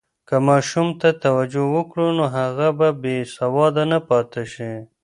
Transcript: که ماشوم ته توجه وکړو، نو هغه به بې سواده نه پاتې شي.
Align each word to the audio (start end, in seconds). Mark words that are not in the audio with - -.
که 0.27 0.35
ماشوم 0.47 0.87
ته 0.99 1.09
توجه 1.23 1.63
وکړو، 1.75 2.07
نو 2.17 2.25
هغه 2.37 2.67
به 2.79 2.89
بې 3.01 3.17
سواده 3.35 3.83
نه 3.91 3.99
پاتې 4.07 4.43
شي. 4.53 4.73